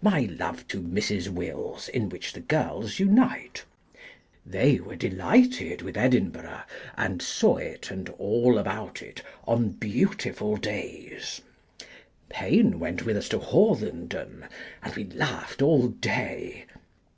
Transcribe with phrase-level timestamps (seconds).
[0.00, 1.28] My love to Mrs.
[1.30, 3.64] Wills, in which the girls unite.
[4.46, 6.60] They were delighted with Edinburgh,
[6.96, 11.42] and saw it, and all about it, on beautiful days.
[12.28, 14.46] Payn went with us to Hawthornden,
[14.80, 16.66] and we laughed all day.